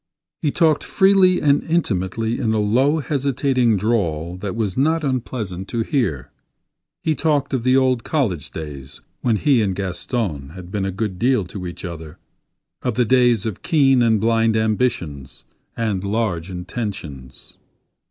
He 0.41 0.49
talked 0.49 0.83
freely 0.83 1.39
and 1.43 1.61
intimately 1.63 2.39
in 2.39 2.55
a 2.55 2.59
low, 2.59 2.97
hesitating 2.97 3.77
drawl 3.77 4.35
that 4.37 4.55
was 4.55 4.75
not 4.75 5.03
unpleasant 5.03 5.67
to 5.67 5.81
hear. 5.81 6.31
He 7.03 7.13
talked 7.13 7.53
of 7.53 7.63
the 7.63 7.77
old 7.77 8.03
college 8.03 8.49
days 8.49 9.01
when 9.21 9.35
he 9.35 9.61
and 9.61 9.75
Gaston 9.75 10.53
had 10.55 10.71
been 10.71 10.85
a 10.85 10.91
good 10.91 11.19
deal 11.19 11.45
to 11.45 11.67
each 11.67 11.85
other; 11.85 12.17
of 12.81 12.95
the 12.95 13.05
days 13.05 13.45
of 13.45 13.61
keen 13.61 14.01
and 14.01 14.19
blind 14.19 14.57
ambitions 14.57 15.45
and 15.77 16.03
large 16.03 16.49
intentions. 16.49 17.59